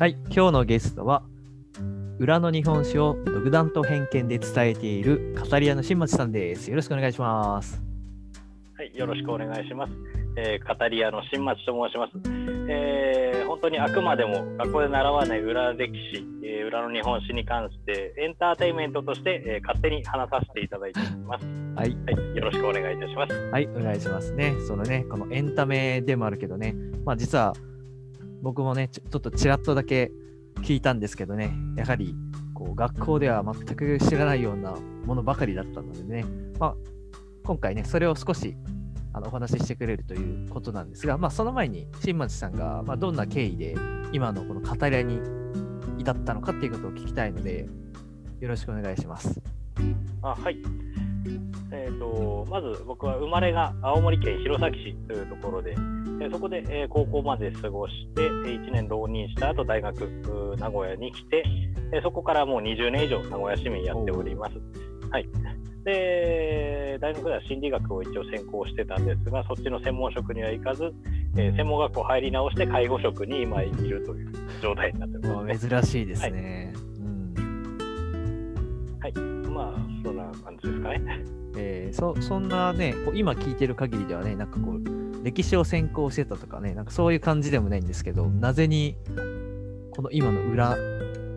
[0.00, 1.22] はい、今日のゲストは、
[2.18, 6.70] 裏の日本史を独断と偏見で伝えている語り屋の新町さんです。
[6.70, 7.82] よろしくお願いします。
[8.78, 9.92] はい、よろしくお願いします。
[10.38, 12.12] えー語り屋の新町と申します。
[12.70, 21.44] えー本当にあくまでも学校で習わない裏歴史、えー裏の日本史に関してエンターテインメントとして、えー勝手に話させていただいています。
[21.76, 23.34] はい、はい、よろしくお願いいたします。
[23.34, 24.54] はい、お願いしますね。
[24.66, 26.74] そのね、このエンタメでもあるけどね、
[27.04, 27.52] まあ実は
[28.42, 30.10] 僕もね、ちょっとちらっとだけ
[30.62, 32.14] 聞いたんですけどね、やはり
[32.54, 36.24] こう学校では全く知らないようなものばかりだったのでね、
[36.58, 36.74] まあ
[37.44, 38.56] 今回ね、それを少し
[39.12, 43.76] あのお話ししてくれるということなんですが、まあその前に新町さんが、まあ、どんな経緯で
[44.12, 45.20] 今のこの語り屋に
[45.98, 47.66] 至ったのかっていうことを聞きたいので、
[48.40, 49.40] よろしくお願いします。
[50.22, 50.58] あはい。
[51.72, 61.44] えー、とまず僕は生まれが青森県弘前市というところで、えーそこで、えー高校まで過ごして、えー1年浪人した後大学名古屋に来て、
[61.92, 64.54] えーそこからもう20年以上名古屋市民やっております。
[65.10, 65.28] はい、
[65.84, 70.92] で大学では心理学を一応専攻してたんですがそっちの専門職には行かず、
[71.36, 75.70] えー専門学校入り直して介護職に今いるという状態になってます、ね。
[75.70, 76.72] 珍しいですね。
[76.98, 77.34] うん
[79.00, 79.12] はい、
[79.48, 81.39] まあそんな感じですかね。
[81.56, 88.96] えーそそんなね、今聞いてる限りではね、なんかこう、歴史を専攻してたとかね、なんかそういう感じでもないんですけど、なぜに、
[89.90, 90.76] この今の裏、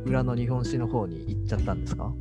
[0.05, 2.13] 裏の日本史の方に行っちゃったんですか？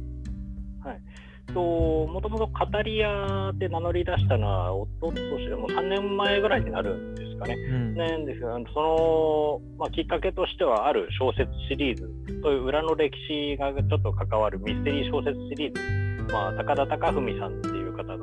[1.53, 1.61] と
[2.07, 7.55] もともと語り屋って名乗り出したのは、おととしでも3年前ぐらいになるんですかね。
[7.55, 7.95] うん。
[7.95, 12.09] なんですが、その、まあ、きっかけとしては、ある小説シリーズ、
[12.43, 17.61] そういう裏の歴史がちょっと関わるミステリー小説シリーズ、まあ、高田貴文さん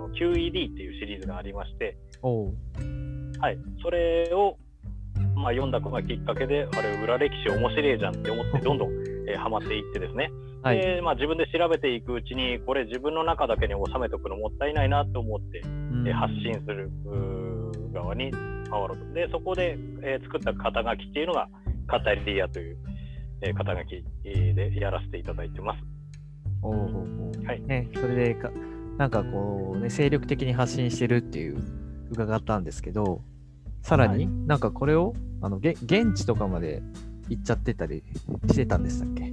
[0.09, 1.97] の QED っていうシリーズがありまして、
[3.39, 4.57] はい、それを、
[5.35, 8.91] まあ、読んだことがきっかけで、あれ、裏歴史面白いじゃんって思って、 どんどん、
[9.28, 10.31] えーハマっていってですね、
[10.63, 10.79] はい。
[10.79, 16.89] でまあ、自分で調べていくうちに、これ自分の中だけに収めておくのもったいないなと思って、うんえー発信する
[17.94, 19.13] 側に回ろうと。
[19.13, 21.47] で、そこで、えー作った肩書きっていうのが、
[21.88, 22.78] 語り屋という、
[23.41, 25.79] えー肩書きえーでやらせていただいてます。
[26.61, 28.51] おはいね、それでか、
[28.99, 31.57] なんかこう、ね、精力的に発信してるっていう
[32.11, 33.21] 伺ったんですけど、
[33.81, 34.33] さらに、はい。
[34.45, 36.81] なんかこれを、あの、げ現地とかまで
[37.29, 38.03] 行っちゃってたり
[38.47, 39.31] してたんでしたっけ？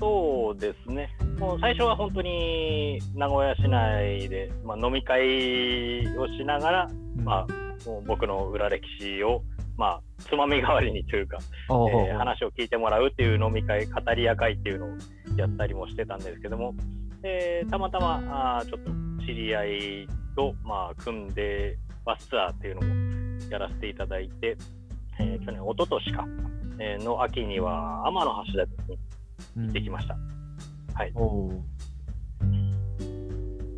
[0.00, 1.10] そうですね。
[1.38, 6.90] もう最初は本当に名古屋市内で、まあ、飲み会をしながら、
[7.22, 9.42] まあ、もう僕の裏歴史を、
[9.76, 11.36] まあ、つまみ代わりにというか、
[11.68, 14.88] えー話を聞いてもらうっていう飲み会、語り屋会っていうのを
[15.36, 16.74] やったりもしてたんですけども、
[17.24, 18.90] えーたまたまあーちょっと
[19.26, 24.56] 知り合いと、まあ、組んでバスツアーっていうのもやらせていただいて、
[25.18, 26.26] えー去年、一昨年か、
[26.78, 28.24] えーの秋には天
[28.54, 28.98] 橋立に
[29.56, 30.16] うん行ってきました。
[30.94, 31.12] はい。
[31.14, 31.60] おう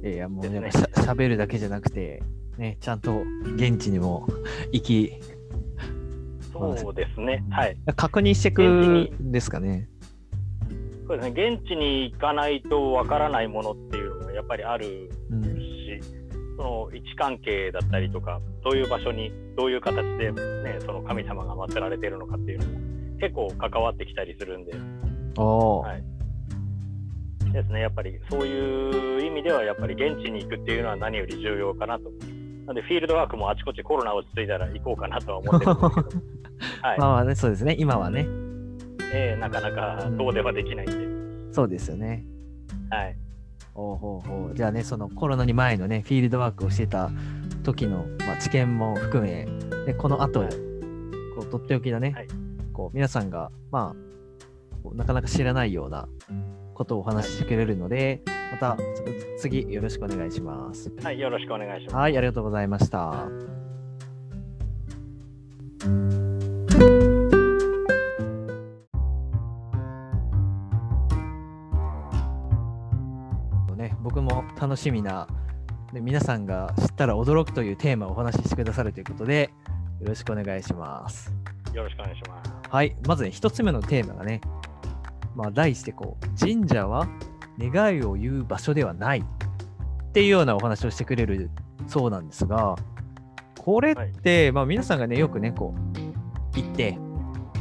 [0.04, 2.22] いや、もうねしゃべるだけじゃなくて、
[2.58, 3.22] ね、ちゃんと
[3.54, 4.26] 現地にも
[4.72, 5.12] 行き、
[6.52, 7.44] そうですね。
[7.50, 7.76] はい。
[7.96, 9.88] 確認してくんですかね。
[11.06, 11.56] そうですね。
[11.56, 15.42] 現地に行かないとわからないものっていうのがやっぱりあるうん。
[15.42, 16.00] し、
[16.56, 24.72] その位置関係だったりとか、どういう場所に、どういう形で、ね、その神様が祀られているのかっていうのも結構関わってきたりするんで、
[25.40, 26.16] はい。
[27.52, 32.10] ですね、やっぱりそういう意味では、やっぱり現地に行くっていうのは何より重要かなと。
[32.66, 36.22] なので、フィールドワークもあちこちコロナ落ち着いたら行こうかなとは思ってるんですけど、
[36.82, 36.98] はい。
[36.98, 38.26] まあまあね、そうですね、今はね、
[39.12, 42.24] えーなかなか遠出はできないんで、そうですよね。
[42.90, 43.16] はい、
[43.74, 47.10] おうほうほうじゃあね、そのコロナに前のね、フィールドワークをしてた
[47.62, 49.46] 時の、まあ、知見も含め、
[49.86, 50.48] でこの後、はい
[51.36, 52.28] こうとっておきのね、はい
[52.72, 56.08] こう皆さんが、まあなかなか知らないような
[56.74, 58.76] ことをお話ししてくれるので、また
[59.38, 60.92] 次よろしくお願いします。
[61.02, 61.96] はい、よろしくお願いします。
[61.96, 63.28] はい、ありがとうございました。
[74.06, 75.26] 僕も楽しみな、
[75.92, 79.50] で皆さんが知ったら驚くというテーマをお話ししてくださるということで、
[80.00, 81.34] よろしくお願いします。
[81.74, 82.52] よろしくお願いします。
[82.70, 84.42] はい、まずね、一つ目のテーマがね、
[85.34, 87.08] まあ、題してこう、神社は
[87.58, 89.24] 願いを言う場所ではないっ
[90.12, 91.50] ていうようなお話をしてくれる
[91.88, 92.76] そうなんですが、
[93.58, 95.74] これって、まあ皆さんがね、よくね、こ
[96.54, 96.96] う、行って、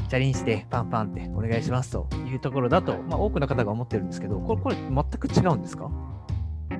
[0.10, 5.90] チャリンして、パンパンってお願いしますというところだと、はいまあ多くの方が思ってるんですけど、これ、これ全く違うんですか？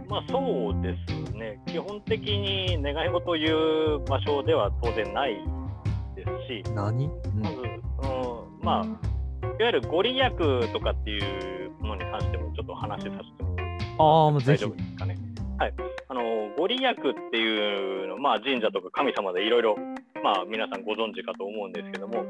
[0.08, 5.36] まあそうですね、基本的に願い事を言う場所では当然ない
[6.16, 9.16] ですし、何、うんまず、うん、まあ、
[9.64, 10.32] わゆるご利益
[10.72, 11.20] とかってい
[11.68, 13.56] うものに関してもちょっと話させても
[13.98, 14.76] ああ、もうぜひ大丈夫。
[14.76, 15.18] ですかね。
[15.58, 15.74] はい、
[16.10, 16.22] あの
[16.58, 16.96] ご利益っ
[17.32, 19.76] ていうの、まあ、神社とか神様でいろいろ、
[20.22, 22.26] まあ、皆さんご存知かと思うんですけども、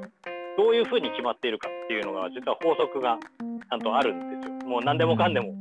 [0.57, 4.69] どういうふうに決まっているかっていうのが、実は法則がちゃんとあるんですよ。
[4.69, 5.55] もう何でもかんでも。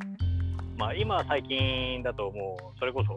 [0.77, 3.15] まあ、今、最近だと、もうそれこそ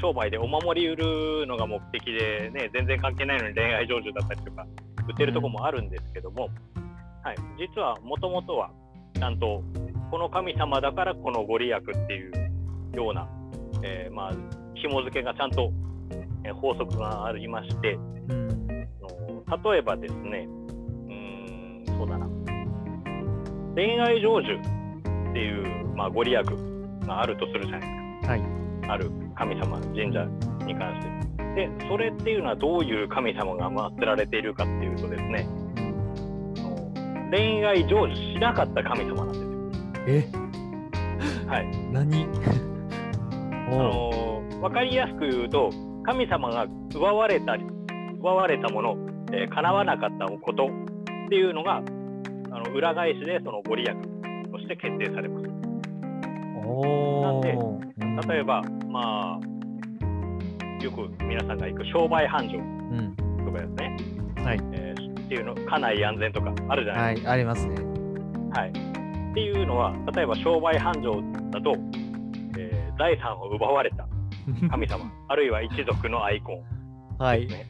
[0.00, 4.66] 商売でお守り売るのが目的で、ね、全然関係ないのに恋愛成就だったりとか、
[5.08, 6.48] 売ってるとこもあるんですけども、
[7.22, 8.70] はい、実はもともとは、
[9.14, 9.62] ちゃんと
[10.10, 13.28] この神様だからこのご利益っていうような、
[13.82, 14.32] えーまあ、
[14.74, 15.72] 紐付けがちゃんと、
[16.44, 17.94] えー法則がありまして、
[18.28, 18.58] うん。
[18.68, 22.26] 例えばですね、うーん、そうだな、
[23.74, 26.42] 恋愛成就っていう、まあ、ご利益
[27.08, 27.86] があるとするじゃないで
[28.22, 28.32] すか。
[28.32, 28.42] はい。
[28.88, 30.24] ある神様、神社
[30.64, 31.18] に関して。
[31.54, 35.48] で、それっていうのはどういう神様が祀られているかっていうとですね、
[37.30, 40.42] 恋愛成就しなかった神様なんですよ。
[41.46, 41.92] え、はい。
[41.92, 42.26] 何？
[43.68, 45.70] あの分かりやすく言うと、
[46.04, 47.64] 神様が奪われたり、
[48.18, 48.96] 奪われたもの、
[49.32, 51.80] えー叶わなかったことっていうのが、あ
[52.60, 53.90] の裏返しでそのご利益
[54.50, 55.47] として決定されます。
[56.68, 63.16] おなんー例えば、まあ、よく皆さんが行く商売繁盛うん。
[63.44, 63.96] とかですね、
[64.44, 64.60] はい。
[64.72, 67.76] えーっていうの、家内安全とかあるじゃないですはい、ありますね。
[68.52, 68.60] か。
[68.60, 71.74] はいっていうのは、例えば商売繁盛だと、
[72.58, 74.08] えー財産を奪われた
[74.70, 76.64] 神様、あるいは一族のアイコン。
[77.18, 77.46] はい。
[77.46, 77.66] ね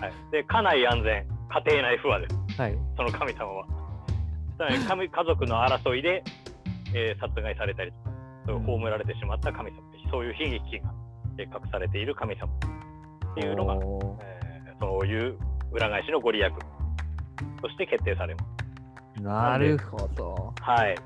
[0.00, 1.26] はい、で家内安全、
[1.66, 2.78] 家庭内不和です、はい。
[2.96, 3.66] その神様は。
[4.58, 6.22] 家族の争いで、
[6.94, 8.09] えー殺害されたりとか、
[8.58, 9.76] 葬られてしまった神様、
[10.10, 10.92] そういう悲劇が
[11.38, 12.46] えー隠されている神様
[13.32, 14.40] っていうのが、えー
[14.80, 15.36] そういう
[15.72, 16.50] 裏返しのご利益
[17.60, 18.44] として決定されま
[19.16, 19.22] す。
[19.22, 20.54] なるほど。
[20.58, 20.96] はい、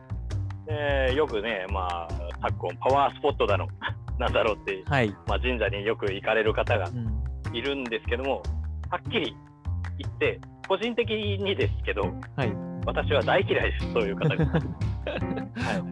[0.66, 2.08] でよくね、まあ、
[2.40, 3.66] 昨今、パワースポットだの、
[4.18, 5.10] なんだろうって、はい。
[5.26, 7.24] まあ、神社によく行かれる方がうん。
[7.52, 8.42] いるんですけども、
[8.90, 9.36] はっきり
[9.98, 12.02] 言って、個人的にですけど、
[12.36, 12.52] はい。
[12.86, 14.44] 私は大嫌いです、そういう方が。
[14.46, 14.60] はい、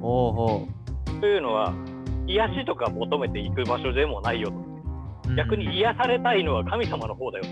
[0.00, 0.69] おうほ
[1.22, 1.72] というのは、
[2.26, 4.56] 癒しとか求めていく場所でもないよと。
[5.30, 5.36] う。
[5.36, 7.44] 逆に癒されたいのは神様の方だよ。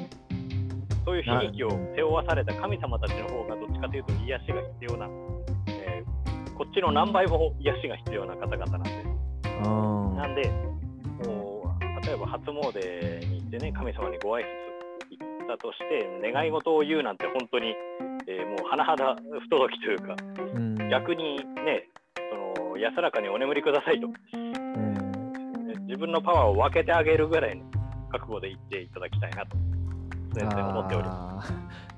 [1.05, 5.07] そういう悲劇を背負わされた神様たちの方がどっちかというと癒しが必要な、
[5.69, 8.91] えーこっちの何倍も癒しが必要な方々なんで。
[9.65, 10.17] うん。
[10.17, 10.51] なんで、
[11.25, 14.45] もう例えば初詣に行ってね、神様にご挨拶
[15.11, 17.73] 行ったとして、願い事を言うなんて本当に、
[18.27, 20.17] えーもう甚だ不届きというか、
[20.57, 20.75] うん。
[20.91, 21.89] 逆にね、
[22.31, 22.50] その
[22.81, 25.87] 安らかにお眠りくださいと、うん。
[25.87, 27.65] 自分のパワーを分けてあげるぐらいの
[28.11, 29.57] 覚悟で言っていただきたいなと、
[30.35, 31.45] 全然思っておりまあ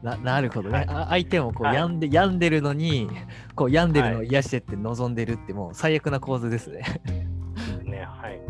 [0.03, 3.09] ーななるほどね、はいあ相手もこうはい病んで、病んでるのに
[3.55, 6.83] こう病んでるのをはい癒してって望んでるってもう最悪な構図ですね。
[7.57, 8.05] すね。
[8.05, 8.41] はい。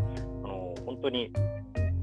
[0.44, 1.31] あの本当に、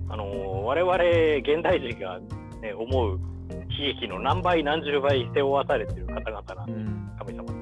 [0.09, 0.93] あの我々
[1.39, 2.19] 現代人が、
[2.61, 7.58] ね、思う悲劇の何倍何十倍背負わされている方々なんで、うん神様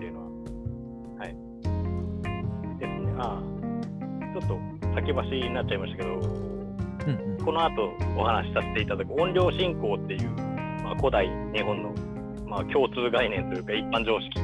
[3.18, 4.58] ああ、ちょっと
[4.96, 10.30] 先走りになっちゃいましたけど、うんこの後お話しさせていただく音量信仰っていう、
[10.84, 11.94] まあ、古代日本の、
[12.46, 14.38] まあ、共通概念というか一般常識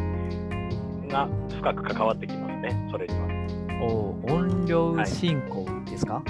[1.09, 3.25] が深く関わってきますね、それには。
[3.25, 6.23] うん、お音量進行ですか、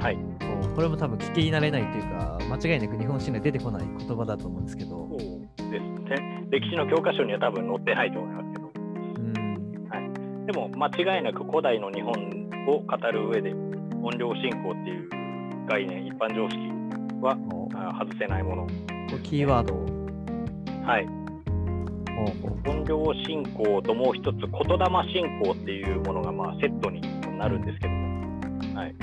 [0.00, 0.18] はい。
[0.40, 5.18] おこれも多分聞き慣れないというか間違いなく日本史には出てこない言葉だと思うんですけど、そう
[5.70, 5.82] です
[6.20, 6.46] ね。
[6.50, 8.47] 歴史の教科書には多分載ってないと思います
[10.48, 12.10] でも間違いなく古代の日本
[12.68, 13.52] を語る上で
[14.02, 15.10] 音量信仰っていう
[15.68, 16.56] 概念、一般常識
[17.20, 17.36] は
[18.00, 18.66] 外せないもの。
[19.22, 19.84] キーワードを。
[20.86, 21.06] はい。
[22.66, 27.02] 音量信仰ともう一つ言霊信仰っていうものがまあセットに
[27.36, 28.94] なるんですけども、はい、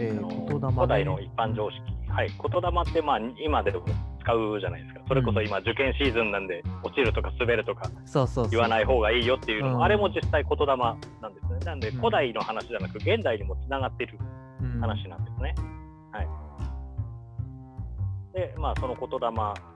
[0.00, 3.84] えー、言霊、ね、古代の一般常識、はい、言霊ってまあ今でも
[4.26, 7.88] 使うじゃないですか、それこそ今、受験シーズンなんで、落ちるとか滑るとか
[8.50, 9.84] 言わない方がいいよっていうのも、うん。
[9.84, 11.58] あれも実際言霊なんですね。
[11.64, 11.98] なんで、うん。
[11.98, 14.18] 古代の話じゃなく、現代にもつながっている
[14.60, 15.54] うん話なんですね。
[16.10, 16.28] はい。
[18.34, 19.28] で、まあ、その言霊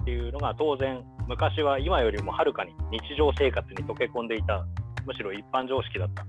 [0.03, 4.67] っていうのが当然、昔は今よりもはるかに日常生活に溶け込んでいた、
[5.07, 6.27] むしろ一般常識だった、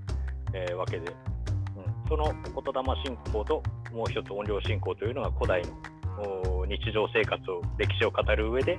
[0.54, 3.62] えーわけで、うん、その言霊信仰と
[3.92, 5.91] もう一つ音量信仰というのが古代のお
[6.68, 8.78] 日常生活を、歴史を語る上で、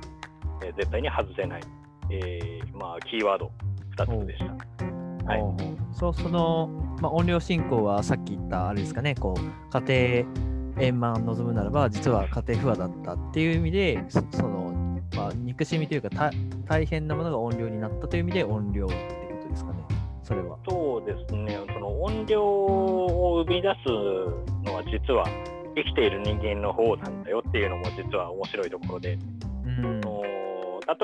[0.64, 1.62] えー絶対に外せない、
[2.10, 3.52] えーまあ、キーワード
[3.98, 4.54] 2つでした。
[5.26, 5.42] はい。
[5.92, 6.68] そうその、
[7.02, 9.16] まあ、音量進行はさっき言ったあれですかね。
[9.16, 14.74] こう家庭円満望むならば実は家庭不和だったっていう意味でそその
[15.16, 16.32] まあ、憎しみというかた
[16.68, 19.78] 大変なものが音量になったという意味で音量ってことですかね、
[20.24, 20.58] それは。
[20.68, 23.90] そうですね、その音量を生み出す
[24.66, 25.26] のは実は
[25.76, 29.18] 生きている人間の方なんだよっていうのも実は面白いところで、
[29.66, 29.86] うん。
[29.86, 30.24] あの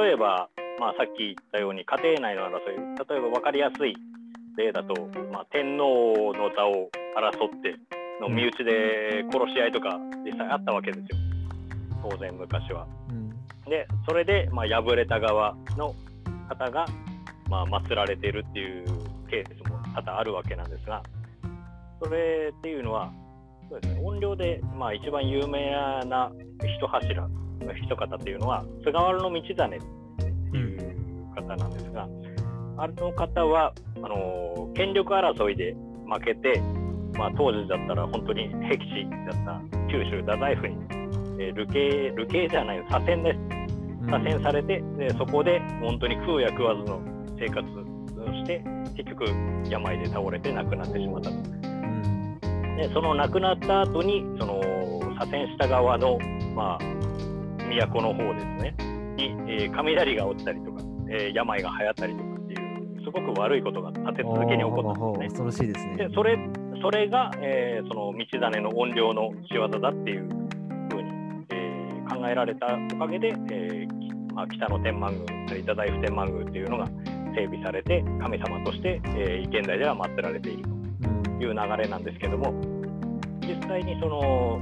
[0.04, 0.50] 例えば、
[0.80, 3.96] まあ、さっき言ったように家庭内の争い例えば分かりやすい
[4.58, 4.94] 例だと、
[5.32, 7.76] まあ、天皇の座を争って
[8.22, 11.18] の身内で殺し合いとか実際あったわけですよ。
[12.04, 12.86] 当然昔は。
[13.10, 13.30] うん。
[13.70, 15.96] でそれで、まあ、敗れた側の
[16.50, 16.86] 方が、
[17.50, 18.86] まあ、祀られているっていう
[19.30, 21.04] ケースも多々あるわけなんですが
[22.02, 23.12] それっていうのは
[23.70, 25.72] そうです、ね、音量で、まあ、一番有名
[26.06, 26.32] な
[26.64, 27.28] 一柱
[27.62, 29.56] の一方っていうのは菅原道真って
[30.58, 32.08] いう方なんですが、
[32.78, 35.76] あの方はあの権力争いで
[36.10, 36.60] 負けて、
[37.18, 39.62] まあ、当時だったら本当に僻地だった
[39.92, 40.76] 九州太宰府に、
[41.40, 43.40] えー、流刑流刑じゃない左遷です。
[44.08, 47.02] 左遷されて、でそこで本当に食うや食わずの
[47.38, 48.64] 生活をして
[48.96, 49.26] 結局
[49.70, 51.69] 病で倒れて亡くなってしまったと。
[52.83, 54.62] うんでその亡くなった後にその
[55.19, 56.17] 左遷した側の、
[56.55, 56.79] まあ、
[57.59, 58.75] 都の方ですね
[59.17, 65.43] に、えー雷が落ちたりとか、えー病が流行ったりとかっていうすごく悪いことが立て続けに起こったんですね。
[65.43, 65.98] 恐ろしいですね。
[65.98, 66.38] でそれ
[66.81, 70.29] それが、えーその道真の音量の仕業だっていう
[70.89, 71.09] ふうに、
[71.50, 75.13] えー考えられたおかげで、えーきまあ、北の天満
[75.48, 76.88] 宮太宰府天満宮っていうのが
[77.36, 80.78] 整備されて神様として、えー現代では祀られているうんと
[81.39, 82.53] いう流れなんですけども
[83.41, 84.60] 実際にその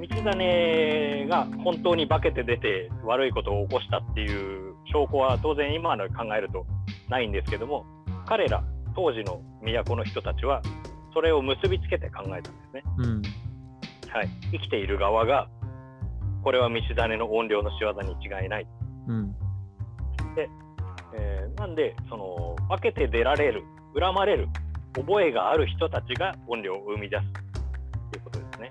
[0.00, 6.66] 道真が本当に化けて出て悪いことを起こしたっていう証拠は当然今の考えると
[7.08, 7.84] ないんですけども
[8.26, 8.62] 彼ら
[8.94, 10.62] 当時の都の人たちは
[11.14, 12.82] それを結びつけて考えたんですね。
[12.98, 13.22] うん
[14.12, 15.48] はい、生きている側が
[16.42, 18.66] これは道真の怨霊の仕業に違いない。
[19.08, 19.36] うん
[21.16, 23.64] えーなんでその分けて出られる
[23.98, 24.48] 恨まれる
[24.94, 27.22] 覚えがある人たちが怨霊を生み出す
[28.10, 28.70] ということですね。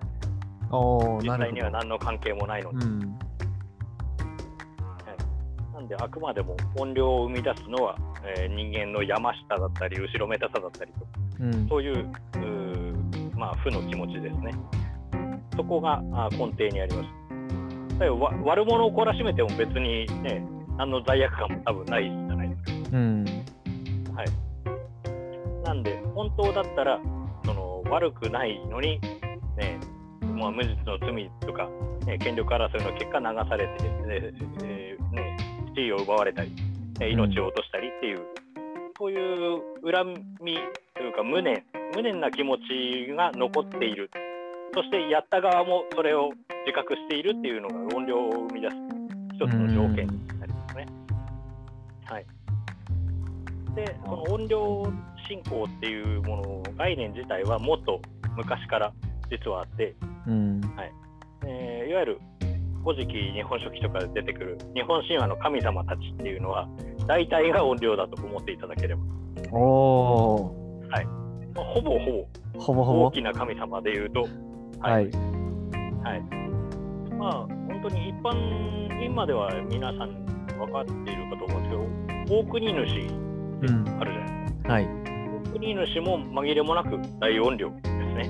[0.71, 1.69] おー実際には。
[1.71, 2.85] 何の関係もないので。
[2.85, 3.19] うん
[5.73, 7.95] なんであくまでも怨霊を生み出すのは、
[8.37, 11.07] えー人間の山下だったり後ろめたさだったりと
[11.39, 12.05] うんそういう
[13.37, 14.51] まあ、負の気持ちですね。
[15.55, 17.09] そこがあ根底にあります。
[18.43, 20.45] 悪者を懲らしめても別にね、
[20.77, 24.13] 何の罪悪感も多分ないじゃないですうんか。
[24.15, 24.27] はい。
[25.69, 26.99] なんで、本当だったら、
[27.45, 28.99] その悪くないのに、
[29.55, 29.79] ね、
[30.21, 31.69] まあ、無実の罪とか、
[32.07, 33.89] ね、権力争いの結果流されて、ね
[34.63, 35.37] えーね、
[35.75, 36.49] 地位を奪われたり、
[36.99, 38.19] ね命を落としたりっていう、
[38.97, 40.57] そういう恨み
[40.95, 41.63] というか無念、
[41.95, 44.09] 無念な気持ちが残っている。
[44.73, 46.31] そしてやった側もそれを
[46.65, 48.75] 自覚しているっていうのが音量を生み出す
[49.35, 50.87] 一つの条件になりますね。
[52.05, 52.25] はい。
[53.75, 54.83] で、その音量
[55.27, 58.01] 信仰っていうもの、概念自体はもっと
[58.35, 58.93] 昔から
[59.29, 59.95] 実はあって、
[60.27, 60.61] うん。
[61.45, 62.21] えーいわゆる
[62.83, 66.67] 古事記、日本書紀とかで出てくる日本神話の神様たちっていうのは、
[67.07, 69.01] 大体が音量だと思っていただければ、
[69.51, 69.59] お
[70.35, 70.81] お
[71.55, 73.05] まあほぼほぼほぼほぼ。
[73.07, 74.21] 大きな神様でいうと、
[74.79, 75.09] はい。
[76.03, 76.21] はい。
[77.15, 77.31] まあ、
[77.67, 78.31] 本当に一般
[78.99, 80.25] 人までは皆さん
[80.57, 83.28] 分かっているかと思うんですけど、大国主うん
[83.99, 84.73] あるじゃないですか。
[84.73, 84.87] はい
[85.51, 88.29] 大国主も紛れもなく大音量ですね。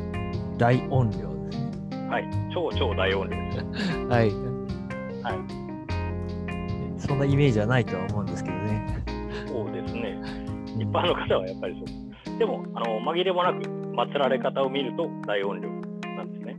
[0.58, 2.30] 大音量ですねはい。
[2.54, 3.98] 超超大音量です。
[4.08, 4.32] はい
[5.22, 7.00] はい。
[7.00, 9.04] そんなイメージはないとは思うんですけどね
[9.48, 10.20] そうですね。
[10.44, 11.76] うん一般の方はやっぱり
[12.26, 12.38] そう。
[12.40, 15.70] でも、あの紛れもなく祀られ方を見ると大音量
[16.16, 16.58] なんですね。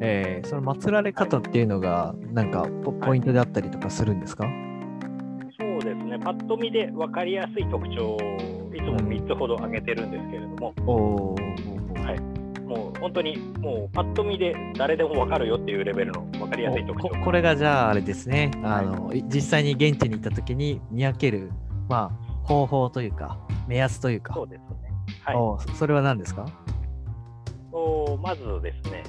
[0.00, 4.46] えーその祀られ方っていうのがなんかポポイントであったりとかするんですか、
[5.82, 6.18] そうですね。
[6.18, 8.18] パッと見で分かりやすい特徴を
[8.74, 12.20] いつも3つほど挙げてるんですけれども、おおはい
[12.62, 17.16] もう本当にもうパッと見で誰でも分かるよっていうレベルの分かりやすい特徴こ。
[17.24, 21.50] これがじゃああれですねあの、い実際に現地に行った時に見分ける
[21.88, 24.66] まあ方法というか目安というかそうですね。
[25.22, 25.36] はい。
[25.36, 26.46] おそそれは何ですか？
[27.70, 29.02] とまずですね、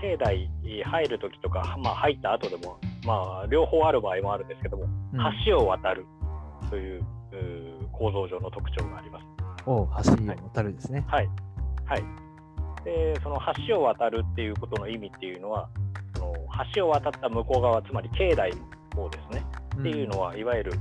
[0.00, 0.48] 境内
[0.84, 5.01] 入るときとか、まあ、入った後でも、まあ、両方ある場合もあるんですけども、うん
[5.46, 6.06] 橋を渡る
[6.70, 9.26] といううー構造上の特徴があります。
[9.66, 11.28] お橋を渡るですね、はい。
[11.84, 12.04] はい。
[12.84, 13.38] で、その
[13.68, 15.68] 橋を渡るっていうことの意味っていうのは、
[16.16, 16.34] その
[16.74, 18.52] 橋を渡った向こう側、つまり境内
[18.96, 19.44] の方ですね。
[19.78, 20.72] っていうのは、いわゆる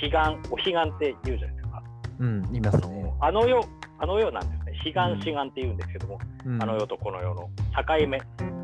[0.00, 0.18] 彼岸、
[0.50, 1.82] お彼岸って言うじゃないですか。
[2.18, 3.60] うん、うん、いますね、あの世、
[3.98, 4.72] あの世なんですね。
[4.84, 7.48] 彼岸、彼岸って言うんですけども、うん、あの世とこの世の
[7.88, 8.20] 境目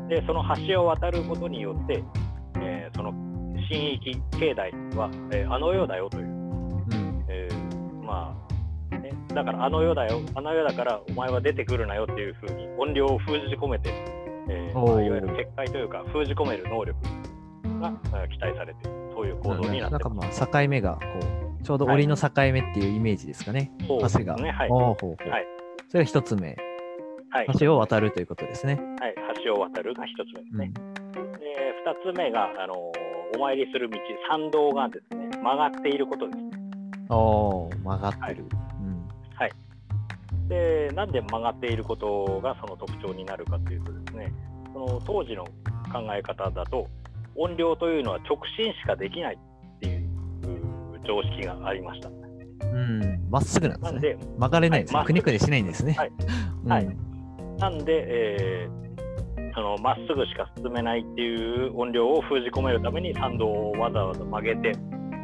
[0.07, 2.03] でその橋を渡ることによって、
[2.61, 3.32] えーその
[3.73, 7.25] 新域境内は、えーあの世だよという、うん。
[7.27, 8.35] えーま
[8.91, 13.89] あ、ね、だからあの世だよ、あの世だからお前は出てくるなよっていうふうに音量を封じ込めて、
[14.47, 16.95] えーまあ、いわゆる結界というか封じ込める能力
[17.81, 20.99] がえー期待されている、そういう構造になってまなんかまあ境目がこ
[21.59, 23.71] うちょうど檻の境目っていうイメージですかね。
[23.81, 23.87] す。
[23.87, 24.35] そうです橋が。
[24.35, 24.69] ね、はい。
[24.69, 25.47] おーほうほうはい
[25.89, 26.55] それが一つ目。
[27.29, 28.79] はい、橋を渡るということですね。
[28.99, 30.71] はい、橋を渡るが一つ目ですね。
[31.15, 31.31] うん。
[31.31, 31.39] で
[32.03, 32.91] 二つ目が、あの
[33.35, 33.97] お参りする道、
[34.29, 36.39] 参道がですね、曲がっていることです。
[37.09, 38.45] おー曲がってる。
[40.47, 44.33] で、なんで曲がっていることがその特徴になるかというとですね、
[44.73, 45.51] その当時の考
[46.15, 46.87] え方だと、
[47.35, 50.09] 音量というのは直進しかできないっていう
[51.05, 52.09] 常識がありました。
[52.09, 52.75] うん。
[52.75, 53.29] うん。
[53.29, 54.17] まっすぐなんですね。
[54.37, 54.97] 曲がれないんですね。
[54.97, 55.93] はいくねくねしないんですね。
[55.93, 56.11] はい
[56.65, 56.97] うんはい
[57.59, 58.82] なんで、えー
[59.53, 64.73] そのまっすぐしか進めないっていう音量を封じ込めるために参道をわざわざ曲げて、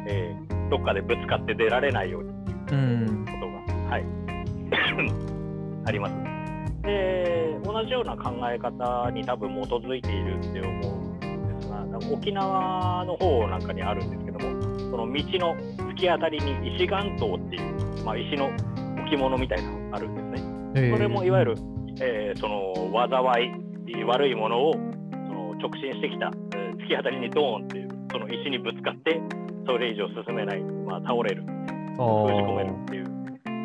[0.06, 2.30] えーどっかでぶつかって出られないように
[2.70, 3.26] うん。
[3.26, 4.04] ことが、はい、
[5.84, 6.14] あります。
[6.82, 11.20] で、同じような考え方に多分基づいているって思うん
[11.58, 15.56] ですが、沖縄の方なんかにあるんですけども、その道の
[15.90, 18.48] 突き当たりに石岩島っていう、まあ、石の
[19.06, 20.92] 置物みたいなのがあるんですね。
[20.92, 21.54] これもいわゆる、
[22.00, 22.74] えーその
[23.08, 23.50] 災い、
[24.04, 29.20] 悪いものをその直進してきた、えー突き当たりにドーンっていう、その石にぶつかって、
[29.66, 31.44] それ以上進めない、まあ、倒れる、
[31.98, 33.06] お封じ込めるーっていう、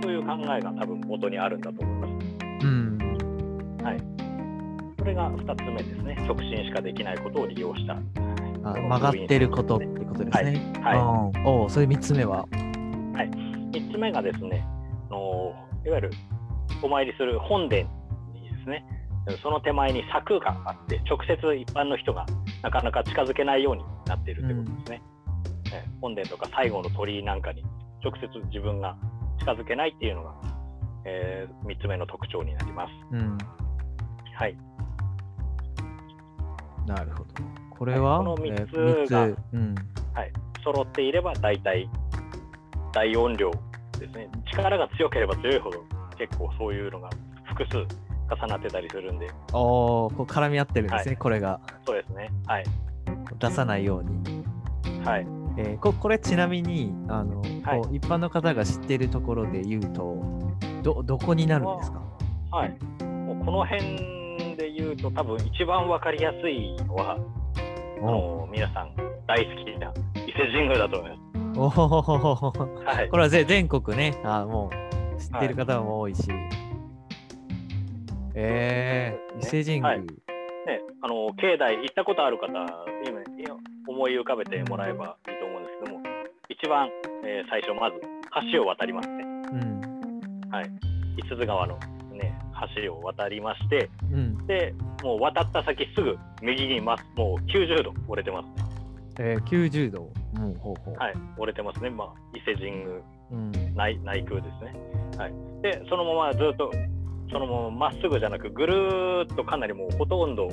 [0.03, 2.07] そういう考えが多分元にあるんだと思いま
[2.61, 2.65] す。
[2.65, 2.95] うん。
[5.05, 7.93] これが2つ目ですね、直進しかできないことを利用した。
[8.63, 10.73] あ曲がってることってことですね。
[10.81, 14.65] はうんおーそれ三つ目は？3つ目がですね、
[15.11, 15.53] あの
[15.85, 16.11] いわゆる
[16.81, 17.83] お参りする本殿
[18.33, 18.83] にですね、
[19.41, 22.25] その手前に柵があって、直接一般の人が
[22.61, 25.01] なかなか近づけないようになっているということですね。
[25.73, 27.63] えー本殿とか最後の鳥居なんかに
[28.03, 28.95] 直接自分が
[29.39, 30.35] 近づけないっていうのが、
[31.05, 32.91] え3つ目の特徴になります。
[33.11, 33.37] うん。
[34.35, 34.57] はい、
[36.85, 37.25] なるほど。
[37.71, 39.75] これは、はいこの三つえーうん。
[40.65, 41.87] 揃っていれば大体
[42.91, 43.51] 大音量
[43.99, 44.27] ですね。
[44.51, 45.83] 力が強ければ強いほど
[46.17, 47.09] 結構そういうのが
[47.45, 47.85] 複数
[48.29, 51.59] 重なってたりするんで、おーこう絡み合ってるんですね、はいこれが。
[51.85, 52.29] そうですね。
[52.47, 52.63] はい。
[53.39, 54.43] 出さないように。
[55.05, 55.27] はい。
[55.57, 60.17] えーここれちなみにあの、はいこう一般の方が知っているところで言うと
[60.83, 62.01] どどこになるんですか？
[62.51, 62.69] はい。
[63.03, 67.19] もうこの辺で言うと多分一番わかりやすいのは、あ
[68.01, 68.91] おの皆さん
[69.27, 69.91] 大好きな
[70.25, 72.59] 伊勢神宮だと思いまおほほほほほす。
[72.85, 73.17] はいこ。
[73.17, 74.69] れはぜ全国ねあも
[75.17, 76.27] う知ってる方も多いし、
[78.35, 80.07] えー、伊勢神宮、はいね、
[81.01, 86.03] あの境内行ったことある方、今今思い浮かべてもらえばいいと思うんですけども、
[86.49, 86.89] 一番、
[87.23, 88.01] えー最初まず
[88.53, 89.23] 橋を渡りますね。
[89.23, 90.69] うんはい。
[91.17, 91.77] 五つ川の
[92.11, 92.37] ね
[92.75, 97.05] 橋を渡りまして、うんでもう渡った先すぐ右にます。
[97.15, 98.65] もう90度折れてますね。
[99.17, 101.89] えー、90度、うん、ほうほう、はい、折れてますね。
[101.89, 104.75] まあ伊勢神宮うん、内内宮ですね。
[105.17, 106.71] はい、で、そのままずっと、
[107.31, 110.51] そのまままっすぐじゃなく、ぐるーっとかなりもうほとんど、もう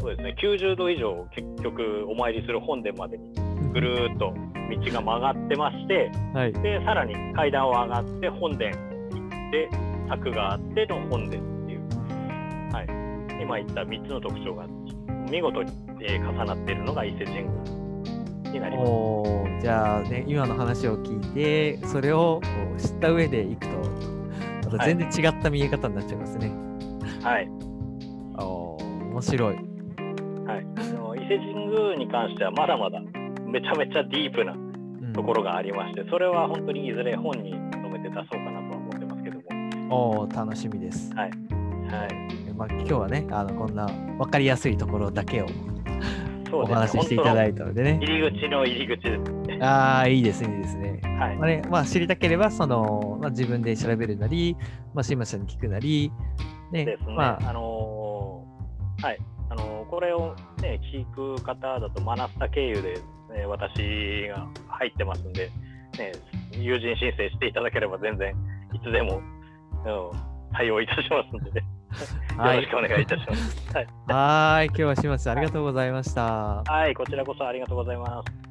[0.00, 3.34] そうですね、90度以上、結局、お参りする本殿までに
[3.72, 4.34] ぐるーっと
[4.70, 6.52] 道が曲がってまして、はい。
[6.52, 8.76] で、さらに階段を上がって、本殿行
[9.48, 9.68] って、
[10.08, 11.80] 柵があっての本殿っていう、
[12.72, 12.86] はい、
[13.42, 14.66] 今言った3つの特徴が
[15.30, 17.50] 見事に、えー重なっているのが伊勢神宮
[18.52, 18.92] になります。
[19.62, 22.40] じゃあね今の話を聞いてそれを
[22.78, 23.65] 知った上でいく
[24.78, 26.50] た全然違った見え方になっちゃいますね、
[27.22, 27.48] はい。
[28.38, 29.64] おー面白い、はい、
[30.76, 33.00] あの伊勢神宮に関してはまだまだ
[33.46, 35.12] めちゃめちゃディープなうん。
[35.12, 39.40] ところがありまして、それは本当にいずれ本に留めて出そうかなとは思ってますけど
[39.88, 41.30] も、おー楽しみです、はい、
[42.54, 43.86] まあ、今日はねあのこんな
[44.18, 45.46] 分かりやすいところだけを
[46.52, 47.98] お話ししていただ本いたのでね。
[48.02, 49.58] 入り口の入り口ですね。
[49.62, 51.00] ああいいですねいいですね。
[51.18, 51.36] はい。
[51.36, 54.56] まあねまあ、知りたければその、まあ、自分で調べるなり、
[54.94, 56.12] まあ、シーマさんに聞くなり、
[56.72, 57.14] ねですね。
[57.14, 59.18] まあ、あのーはい、
[59.50, 62.94] あのーこれをね聞く方だとマナスタ経由で、
[63.34, 65.50] ね、私が入ってますんで、
[65.98, 66.12] ね、
[66.52, 68.34] 友人申請していただければ全然
[68.74, 71.66] いつでも、うん、対応いたしますので、ね、
[72.36, 73.74] はいよろしくお願いいたします。
[73.74, 76.62] はいはーい今日はシーマさんありがとうございました。
[76.64, 78.45] はい、こちらこそありがとうございます。